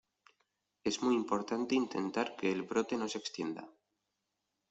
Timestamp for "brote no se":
2.63-3.19